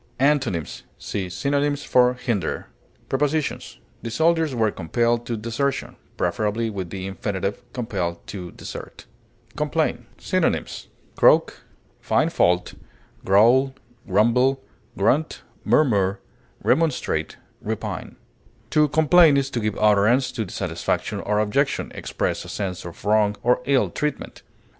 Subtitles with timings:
[0.17, 2.65] Antonyms: See synonyms for HINDER.
[3.07, 9.05] Prepositions: The soldiers were compelled to desertion: preferably with the infinitive, compelled to desert.
[9.55, 10.07] COMPLAIN.
[10.17, 11.61] Synonyms: croak,
[13.23, 13.75] growl,
[14.07, 14.63] grunt, remonstrate, find fault, grumble,
[15.63, 16.19] murmur,
[16.65, 18.15] repine.
[18.71, 23.35] To complain is to give utterance to dissatisfaction or objection, express a sense of wrong
[23.43, 24.41] or ill treatment.